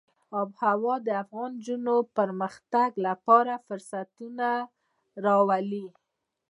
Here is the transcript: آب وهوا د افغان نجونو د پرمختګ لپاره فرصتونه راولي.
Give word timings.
آب 0.39 0.49
وهوا 0.59 0.95
د 1.07 1.09
افغان 1.23 1.51
نجونو 1.59 1.95
د 2.03 2.07
پرمختګ 2.17 2.89
لپاره 3.07 3.53
فرصتونه 3.65 4.47
راولي. 5.25 5.85